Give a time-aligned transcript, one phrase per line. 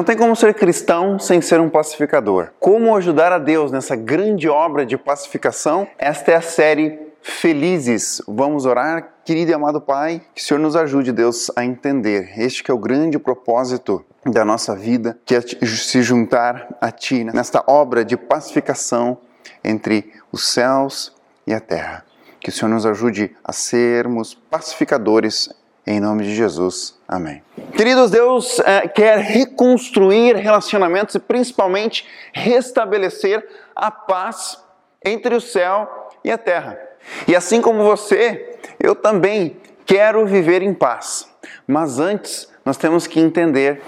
[0.00, 2.52] Não tem como ser cristão sem ser um pacificador.
[2.58, 5.86] Como ajudar a Deus nessa grande obra de pacificação?
[5.98, 8.22] Esta é a série Felizes.
[8.26, 12.64] Vamos orar, querido e amado Pai, que o Senhor nos ajude, Deus, a entender este
[12.64, 17.62] que é o grande propósito da nossa vida, que é se juntar a Ti nesta
[17.66, 19.18] obra de pacificação
[19.62, 21.14] entre os céus
[21.46, 22.06] e a terra.
[22.40, 25.50] Que o Senhor nos ajude a sermos pacificadores
[25.86, 26.98] em nome de Jesus.
[27.06, 27.42] Amém.
[27.76, 34.62] Queridos, Deus é, quer reconstruir relacionamentos e principalmente restabelecer a paz
[35.04, 36.78] entre o céu e a terra.
[37.26, 41.28] E assim como você, eu também quero viver em paz.
[41.66, 43.82] Mas antes, nós temos que entender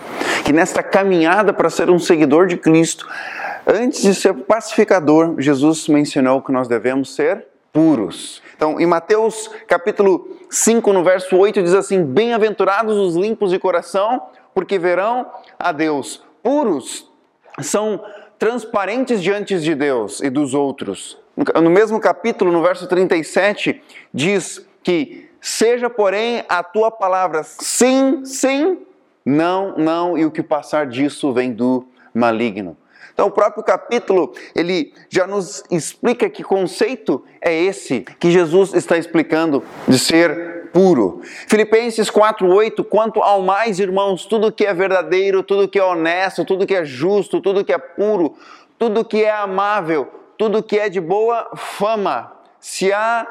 [0.45, 3.07] que nesta caminhada para ser um seguidor de Cristo,
[3.67, 8.43] antes de ser pacificador, Jesus mencionou que nós devemos ser puros.
[8.55, 14.23] Então, em Mateus capítulo 5, no verso 8, diz assim: Bem-aventurados os limpos de coração,
[14.55, 15.27] porque verão
[15.59, 16.23] a Deus.
[16.43, 17.11] Puros
[17.61, 18.05] são
[18.39, 21.19] transparentes diante de Deus e dos outros.
[21.55, 28.79] No mesmo capítulo, no verso 37, diz que seja, porém, a tua palavra sim, sim,
[29.25, 32.77] não, não, e o que passar disso vem do maligno.
[33.23, 38.99] Então, o próprio capítulo, ele já nos explica que conceito é esse que Jesus está
[38.99, 41.21] explicando de ser puro.
[41.47, 46.67] Filipenses 4:8, quanto ao mais, irmãos, tudo que é verdadeiro, tudo que é honesto, tudo
[46.67, 48.35] que é justo, tudo que é puro,
[48.77, 53.25] tudo que é amável, tudo que é de boa fama, se há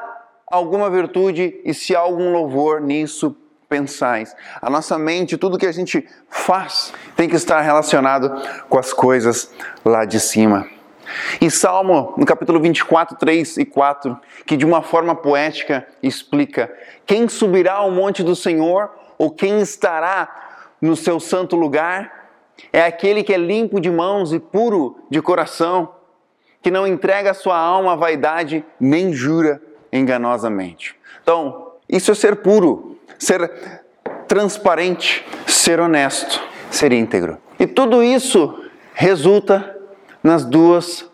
[0.48, 3.36] alguma virtude e se há algum louvor nisso,
[3.72, 4.36] pensais.
[4.62, 8.30] A nossa mente, tudo que a gente faz, tem que estar relacionado
[8.68, 9.50] com as coisas
[9.86, 10.68] lá de cima.
[11.40, 16.70] Em Salmo, no capítulo 24, 3 e 4, que de uma forma poética explica:
[17.06, 20.28] Quem subirá ao monte do Senhor, ou quem estará
[20.82, 22.20] no seu santo lugar?
[22.74, 25.96] É aquele que é limpo de mãos e puro de coração,
[26.62, 29.62] que não entrega sua alma à vaidade, nem jura
[29.92, 30.96] enganosamente.
[31.24, 32.91] Então, isso é ser puro,
[33.22, 33.84] ser
[34.28, 37.38] transparente, ser honesto, ser íntegro.
[37.60, 38.66] E tudo isso
[38.96, 39.78] resulta
[40.24, 41.08] nas duas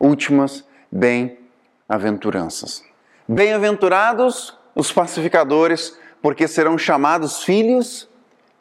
[0.00, 2.82] últimas bem-aventuranças.
[3.28, 8.08] Bem-aventurados os pacificadores, porque serão chamados filhos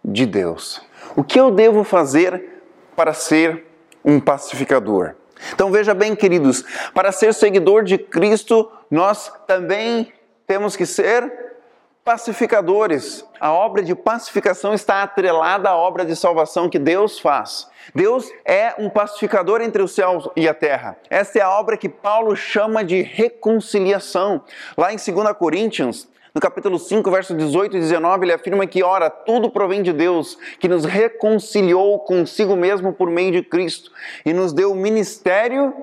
[0.06, 0.80] de Deus.
[1.16, 2.62] O que eu devo fazer
[2.96, 3.66] para ser
[4.06, 5.16] um pacificador?
[5.52, 6.64] Então veja bem, queridos,
[6.94, 10.14] para ser seguidor de Cristo, nós também
[10.46, 11.41] temos que ser
[12.12, 13.26] pacificadores.
[13.40, 17.70] A obra de pacificação está atrelada à obra de salvação que Deus faz.
[17.96, 20.98] Deus é um pacificador entre os céus e a terra.
[21.10, 24.44] Essa é a obra que Paulo chama de reconciliação.
[24.78, 29.10] Lá em 2 Coríntios, no capítulo 5, verso 18 e 19, ele afirma que, ora,
[29.10, 33.90] tudo provém de Deus, que nos reconciliou consigo mesmo por meio de Cristo
[34.26, 35.74] e nos deu o ministério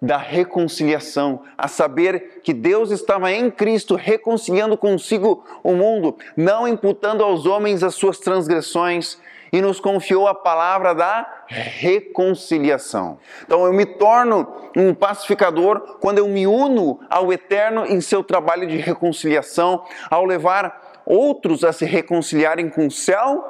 [0.00, 7.22] da reconciliação, a saber que Deus estava em Cristo reconciliando consigo o mundo, não imputando
[7.22, 9.18] aos homens as suas transgressões,
[9.52, 13.18] e nos confiou a palavra da reconciliação.
[13.44, 18.66] Então eu me torno um pacificador quando eu me uno ao Eterno em seu trabalho
[18.66, 23.42] de reconciliação, ao levar outros a se reconciliarem com o céu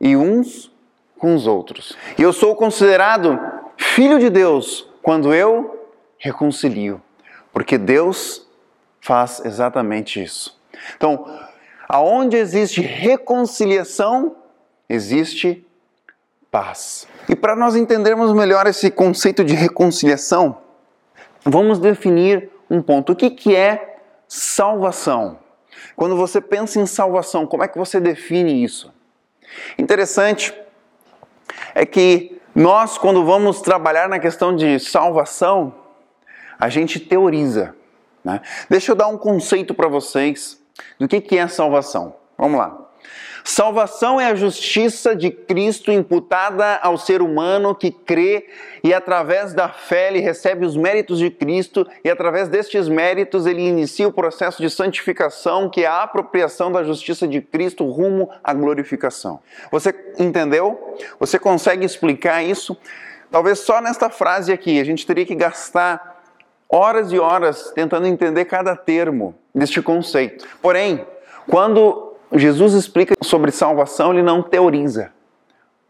[0.00, 0.70] e uns
[1.18, 1.96] com os outros.
[2.16, 3.38] E eu sou considerado
[3.76, 5.81] filho de Deus quando eu
[6.22, 7.02] reconcilio,
[7.52, 8.46] porque Deus
[9.00, 10.56] faz exatamente isso.
[10.96, 11.26] Então,
[11.88, 14.36] aonde existe reconciliação,
[14.88, 15.66] existe
[16.48, 17.08] paz.
[17.28, 20.58] E para nós entendermos melhor esse conceito de reconciliação,
[21.44, 23.12] vamos definir um ponto.
[23.12, 25.40] O que, que é salvação?
[25.96, 28.94] Quando você pensa em salvação, como é que você define isso?
[29.76, 30.54] Interessante
[31.74, 35.81] é que nós, quando vamos trabalhar na questão de salvação,
[36.58, 37.74] a gente teoriza.
[38.24, 38.40] Né?
[38.68, 40.60] Deixa eu dar um conceito para vocês
[40.98, 42.14] do que, que é salvação.
[42.38, 42.82] Vamos lá.
[43.44, 48.46] Salvação é a justiça de Cristo imputada ao ser humano que crê
[48.84, 53.62] e, através da fé, ele recebe os méritos de Cristo e, através destes méritos, ele
[53.62, 58.54] inicia o processo de santificação, que é a apropriação da justiça de Cristo rumo à
[58.54, 59.40] glorificação.
[59.72, 60.96] Você entendeu?
[61.18, 62.76] Você consegue explicar isso?
[63.28, 66.11] Talvez só nesta frase aqui, a gente teria que gastar
[66.72, 70.48] horas e horas tentando entender cada termo deste conceito.
[70.62, 71.06] Porém,
[71.48, 75.12] quando Jesus explica sobre salvação, ele não teoriza,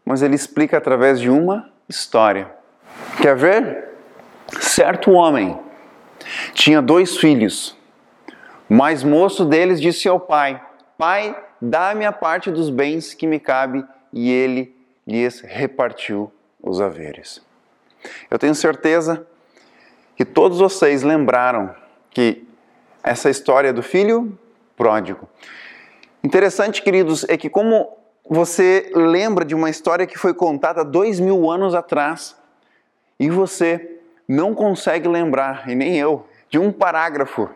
[0.05, 2.51] mas ele explica através de uma história.
[3.21, 3.93] Quer ver?
[4.59, 5.57] Certo homem
[6.53, 7.77] tinha dois filhos.
[8.69, 10.61] O mais moço deles disse ao pai:
[10.97, 13.85] Pai, dá-me a parte dos bens que me cabe.
[14.11, 14.75] E ele
[15.07, 16.31] lhes repartiu
[16.61, 17.41] os haveres.
[18.29, 19.25] Eu tenho certeza
[20.15, 21.73] que todos vocês lembraram
[22.09, 22.47] que
[23.03, 24.37] essa história do filho
[24.77, 25.27] pródigo.
[26.23, 27.97] Interessante, queridos, é que como
[28.29, 32.35] você lembra de uma história que foi contada dois mil anos atrás
[33.19, 37.49] e você não consegue lembrar, e nem eu, de um parágrafo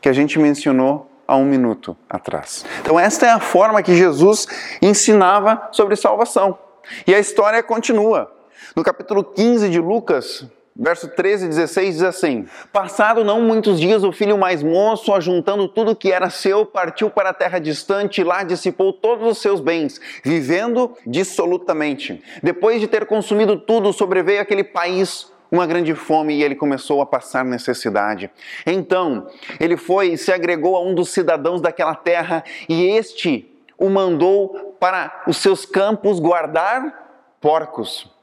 [0.00, 2.64] que a gente mencionou há um minuto atrás.
[2.80, 4.46] Então, esta é a forma que Jesus
[4.80, 6.58] ensinava sobre salvação.
[7.06, 8.30] E a história continua.
[8.74, 10.46] No capítulo 15 de Lucas,
[10.76, 15.68] verso 13 e 16 diz assim: Passado não muitos dias, o filho mais moço, ajuntando
[15.68, 19.60] tudo que era seu, partiu para a terra distante e lá dissipou todos os seus
[19.60, 22.22] bens, vivendo dissolutamente.
[22.42, 27.06] Depois de ter consumido tudo, sobreveio aquele país uma grande fome e ele começou a
[27.06, 28.28] passar necessidade.
[28.66, 29.28] Então,
[29.60, 33.48] ele foi e se agregou a um dos cidadãos daquela terra e este
[33.78, 38.13] o mandou para os seus campos guardar porcos.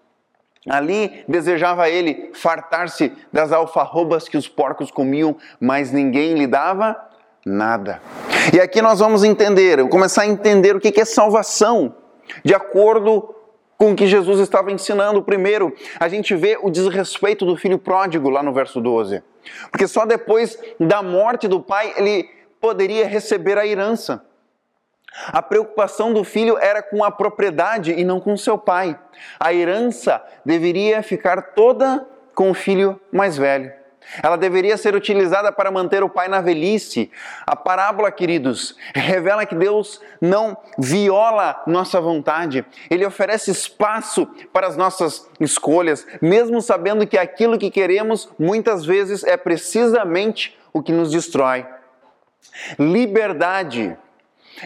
[0.69, 6.95] Ali desejava ele fartar-se das alfarrobas que os porcos comiam, mas ninguém lhe dava
[7.45, 7.99] nada.
[8.53, 11.95] E aqui nós vamos entender, começar a entender o que é salvação,
[12.43, 13.35] de acordo
[13.77, 15.23] com o que Jesus estava ensinando.
[15.23, 19.23] Primeiro, a gente vê o desrespeito do filho pródigo lá no verso 12.
[19.71, 22.29] Porque só depois da morte do pai ele
[22.59, 24.23] poderia receber a herança.
[25.27, 28.97] A preocupação do filho era com a propriedade e não com seu pai.
[29.39, 33.71] A herança deveria ficar toda com o filho mais velho.
[34.23, 37.11] Ela deveria ser utilizada para manter o pai na velhice.
[37.45, 42.65] A parábola, queridos, revela que Deus não viola nossa vontade.
[42.89, 49.23] Ele oferece espaço para as nossas escolhas, mesmo sabendo que aquilo que queremos muitas vezes
[49.23, 51.65] é precisamente o que nos destrói.
[52.79, 53.97] Liberdade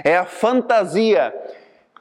[0.04, 1.34] é a fantasia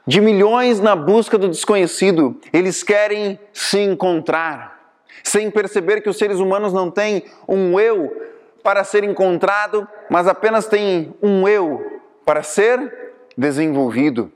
[0.05, 2.39] de milhões na busca do desconhecido.
[2.53, 4.93] Eles querem se encontrar,
[5.23, 8.31] sem perceber que os seres humanos não têm um eu
[8.63, 14.31] para ser encontrado, mas apenas têm um eu para ser desenvolvido.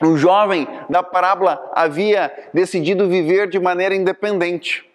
[0.00, 4.88] O jovem da parábola havia decidido viver de maneira independente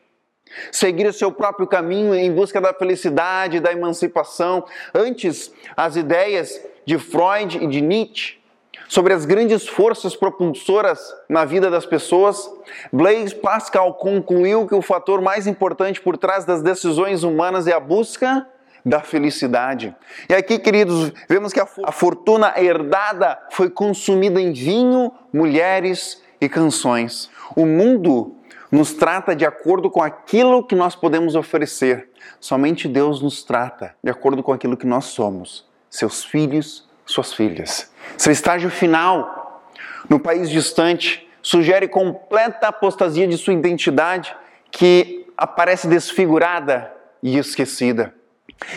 [0.71, 4.65] seguir o seu próprio caminho em busca da felicidade, da emancipação.
[4.93, 8.43] Antes, as ideias de Freud e de Nietzsche
[8.87, 12.49] sobre as grandes forças propulsoras na vida das pessoas,
[12.91, 17.79] Blaise Pascal concluiu que o fator mais importante por trás das decisões humanas é a
[17.79, 18.47] busca
[18.85, 19.95] da felicidade.
[20.29, 27.31] E aqui, queridos, vemos que a fortuna herdada foi consumida em vinho, mulheres e canções.
[27.55, 28.35] O mundo
[28.69, 32.09] nos trata de acordo com aquilo que nós podemos oferecer.
[32.39, 37.87] Somente Deus nos trata de acordo com aquilo que nós somos seus filhos, suas filhas.
[38.17, 39.63] Seu estágio final,
[40.09, 44.35] no país distante, sugere completa apostasia de sua identidade,
[44.71, 46.91] que aparece desfigurada
[47.21, 48.11] e esquecida.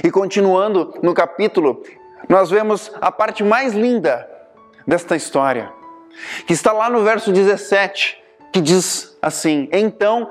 [0.04, 1.82] E continuando no capítulo,
[2.28, 4.28] nós vemos a parte mais linda
[4.86, 5.72] desta história,
[6.46, 8.22] que está lá no verso 17,
[8.52, 10.30] que diz assim: Então,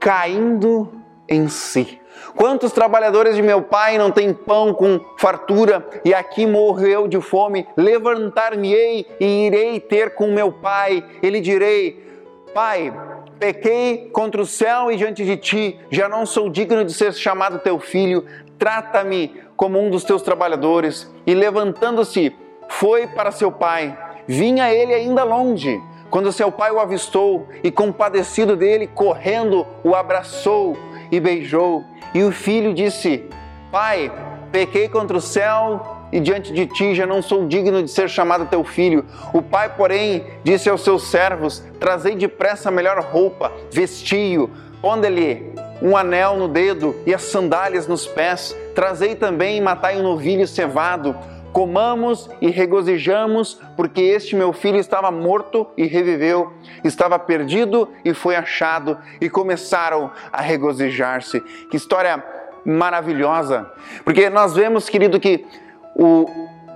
[0.00, 0.90] caindo
[1.28, 2.00] em si.
[2.36, 7.66] Quantos trabalhadores de meu pai não têm pão com fartura e aqui morreu de fome?
[7.76, 11.04] Levantar-me-ei e irei ter com meu pai.
[11.22, 12.04] Ele direi:
[12.52, 12.92] Pai,
[13.38, 17.58] pequei contra o céu e diante de ti, já não sou digno de ser chamado
[17.58, 18.24] teu filho.
[18.58, 21.12] Trata-me como um dos teus trabalhadores.
[21.26, 22.34] E levantando-se,
[22.68, 23.96] foi para seu pai.
[24.26, 25.80] Vinha ele ainda longe.
[26.10, 30.76] Quando seu pai o avistou e, compadecido dele, correndo, o abraçou
[31.16, 31.84] e beijou.
[32.14, 33.24] E o filho disse:
[33.70, 34.12] Pai,
[34.52, 38.46] pequei contra o céu e diante de ti já não sou digno de ser chamado
[38.46, 39.04] teu filho.
[39.32, 45.52] O pai, porém, disse aos seus servos: Trazei depressa a melhor roupa, vestiu, ponde-lhe
[45.82, 48.56] um anel no dedo e as sandálias nos pés.
[48.74, 51.16] Trazei também e matai um novilho cevado.
[51.54, 58.34] Comamos e regozijamos, porque este meu filho estava morto e reviveu, estava perdido e foi
[58.34, 61.40] achado, e começaram a regozijar-se.
[61.70, 62.20] Que história
[62.64, 63.70] maravilhosa!
[64.04, 65.46] Porque nós vemos, querido, que
[65.94, 66.26] o,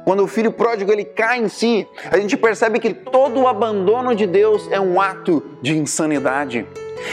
[0.04, 4.14] quando o filho pródigo ele cai em si, a gente percebe que todo o abandono
[4.14, 6.64] de Deus é um ato de insanidade.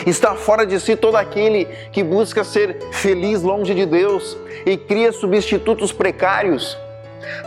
[0.06, 5.12] Está fora de si todo aquele que busca ser feliz longe de Deus e cria
[5.12, 6.85] substitutos precários.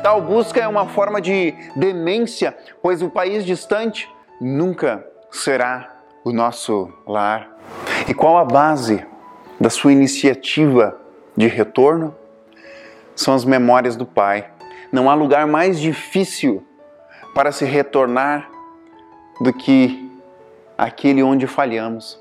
[0.02, 4.08] Tal busca é uma forma de demência, pois o país distante
[4.40, 7.48] nunca será o nosso lar.
[8.08, 9.04] E qual a base
[9.60, 10.98] da sua iniciativa
[11.36, 12.14] de retorno?
[13.14, 14.48] São as memórias do Pai.
[14.92, 16.64] Não há lugar mais difícil
[17.34, 18.48] para se retornar
[19.40, 20.10] do que
[20.76, 22.18] aquele onde falhamos.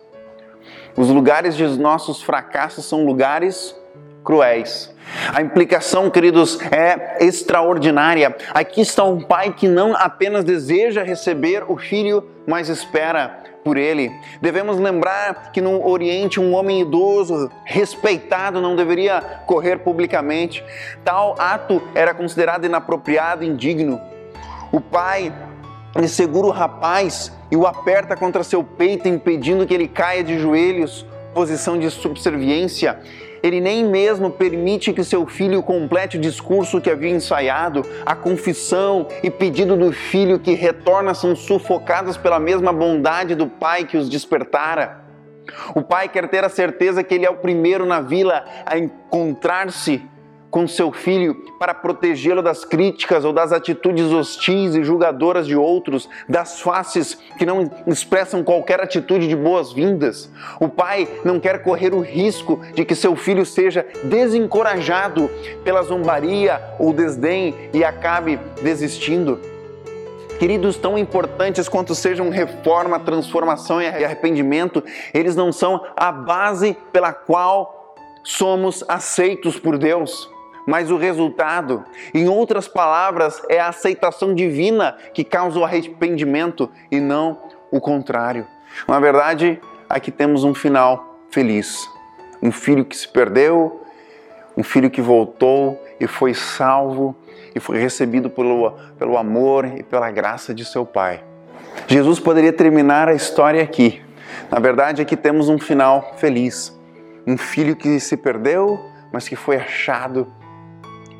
[0.96, 3.76] Os lugares de nossos fracassos são lugares
[4.28, 4.94] cruéis.
[5.34, 8.36] A implicação, queridos, é extraordinária.
[8.54, 14.12] Aqui está um pai que não apenas deseja receber o filho, mas espera por ele.
[14.42, 20.62] Devemos lembrar que no Oriente um homem idoso, respeitado, não deveria correr publicamente.
[21.06, 24.02] Tal ato era considerado inapropriado, indigno.
[24.74, 25.34] O pai
[26.06, 31.06] segura o rapaz e o aperta contra seu peito, impedindo que ele caia de joelhos,
[31.34, 33.00] posição de subserviência.
[33.42, 37.84] Ele nem mesmo permite que seu filho complete o discurso que havia ensaiado.
[38.06, 43.86] A confissão e pedido do filho que retorna são sufocados pela mesma bondade do pai
[43.86, 45.06] que os despertara.
[45.74, 50.04] O pai quer ter a certeza que ele é o primeiro na vila a encontrar-se
[50.50, 56.10] com seu filho para protegê-lo das críticas ou das atitudes hostis e julgadoras de outros,
[56.28, 60.30] das faces que não expressam qualquer atitude de boas-vindas.
[60.60, 65.30] O pai não quer correr o risco de que seu filho seja desencorajado
[65.64, 69.40] pela zombaria ou desdém e acabe desistindo.
[70.40, 77.12] Queridos, tão importantes quanto sejam reforma, transformação e arrependimento, eles não são a base pela
[77.12, 80.30] qual somos aceitos por Deus
[80.68, 87.00] mas o resultado, em outras palavras, é a aceitação divina que causa o arrependimento e
[87.00, 87.38] não
[87.72, 88.46] o contrário.
[88.86, 91.90] Na verdade, aqui temos um final feliz.
[92.44, 93.82] Um filho que se perdeu,
[94.58, 97.16] um filho que voltou e foi salvo
[97.56, 101.24] e foi recebido pelo, pelo amor e pela graça de seu Pai.
[101.88, 104.02] Jesus poderia terminar a história aqui.
[104.52, 106.78] Na verdade, aqui temos um final feliz.
[107.26, 108.78] Um filho que se perdeu,
[109.14, 110.28] mas que foi achado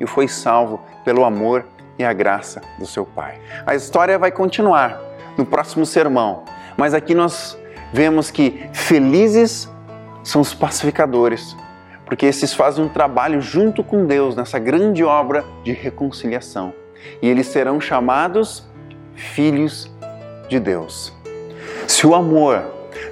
[0.00, 1.64] e foi salvo pelo amor
[1.98, 3.40] e a graça do seu Pai.
[3.66, 5.00] A história vai continuar
[5.36, 6.44] no próximo sermão,
[6.76, 7.58] mas aqui nós
[7.92, 9.68] vemos que felizes
[10.22, 11.56] são os pacificadores,
[12.04, 16.72] porque esses fazem um trabalho junto com Deus nessa grande obra de reconciliação.
[17.22, 18.68] E eles serão chamados
[19.14, 19.90] filhos
[20.48, 21.12] de Deus.
[21.86, 22.62] Se o amor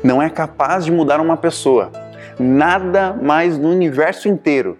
[0.03, 1.91] não é capaz de mudar uma pessoa,
[2.39, 4.79] nada mais no universo inteiro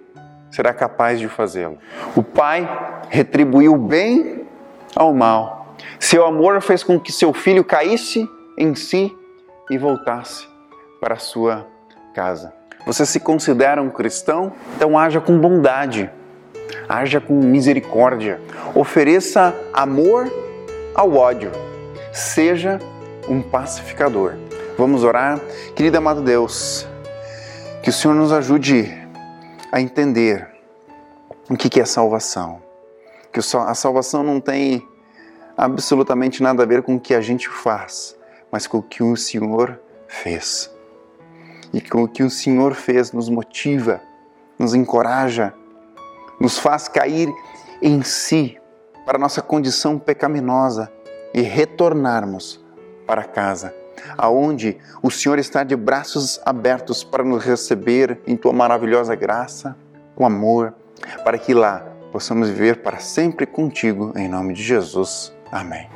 [0.57, 1.77] será capaz de fazê-lo.
[2.17, 2.67] O pai
[3.11, 4.47] retribuiu bem
[4.95, 5.77] ao mal.
[6.01, 9.15] Seu amor fez com que seu filho caísse em si
[9.71, 10.49] e voltasse
[10.99, 11.67] para a sua
[12.15, 12.55] casa.
[12.87, 14.55] Você se considera um cristão?
[14.77, 16.11] Então haja com bondade,
[16.89, 18.41] haja com misericórdia,
[18.75, 20.33] ofereça amor
[20.95, 21.53] ao ódio,
[22.13, 22.79] seja
[23.29, 24.35] um pacificador.
[24.79, 25.39] Vamos orar?
[25.75, 26.87] Querido amado Deus,
[27.83, 29.06] que o Senhor nos ajude
[29.73, 30.49] a entender
[31.49, 32.63] o que é salvação.
[33.33, 34.87] Que a salvação não tem
[35.57, 38.17] absolutamente nada a ver com o que a gente faz,
[38.51, 40.71] mas com o que o Senhor fez.
[41.73, 44.01] E com o que o Senhor fez nos motiva,
[44.59, 45.53] nos encoraja,
[46.41, 47.29] nos faz cair
[47.83, 48.59] em si
[49.05, 50.93] para nossa condição pecaminosa
[51.35, 52.65] e retornarmos
[53.07, 53.75] para casa
[54.17, 59.77] aonde o Senhor está de braços abertos para nos receber em tua maravilhosa graça,
[60.15, 60.75] com amor,
[61.25, 65.35] para que lá possamos viver para sempre contigo, em nome de Jesus.
[65.51, 65.89] Amém.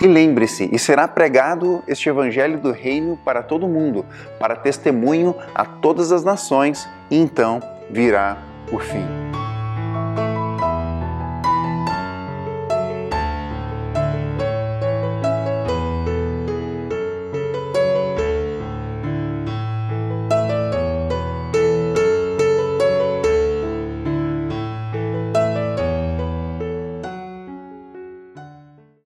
[0.00, 4.04] E lembre-se, e será pregado este evangelho do reino para todo mundo,
[4.38, 7.60] para testemunho a todas as nações, e então
[7.90, 8.36] virá
[8.72, 9.25] o fim.